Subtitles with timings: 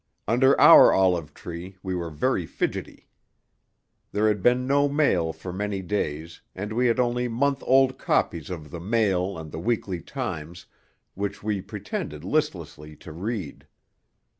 [0.27, 3.07] Under our olive tree we were very fidgety.
[4.11, 8.49] There had been no mail for many days, and we had only month old copies
[8.49, 10.65] of the Mail and the Weekly Times,
[11.13, 13.67] which we pretended listlessly to read.